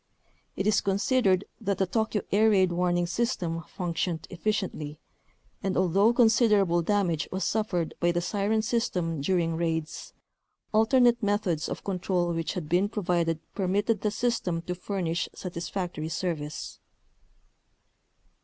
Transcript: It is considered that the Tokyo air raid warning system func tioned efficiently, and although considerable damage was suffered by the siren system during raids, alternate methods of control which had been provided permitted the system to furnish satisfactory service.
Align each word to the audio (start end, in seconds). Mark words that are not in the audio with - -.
It 0.55 0.65
is 0.65 0.81
considered 0.81 1.45
that 1.59 1.77
the 1.77 1.85
Tokyo 1.85 2.23
air 2.31 2.49
raid 2.49 2.71
warning 2.71 3.05
system 3.05 3.59
func 3.77 3.93
tioned 3.93 4.25
efficiently, 4.31 4.97
and 5.61 5.77
although 5.77 6.11
considerable 6.11 6.81
damage 6.81 7.29
was 7.31 7.43
suffered 7.43 7.93
by 7.99 8.11
the 8.11 8.19
siren 8.19 8.63
system 8.63 9.21
during 9.21 9.55
raids, 9.55 10.13
alternate 10.73 11.21
methods 11.21 11.69
of 11.69 11.83
control 11.83 12.33
which 12.33 12.53
had 12.55 12.67
been 12.67 12.89
provided 12.89 13.37
permitted 13.53 14.01
the 14.01 14.09
system 14.09 14.63
to 14.63 14.73
furnish 14.73 15.29
satisfactory 15.35 16.09
service. 16.09 16.79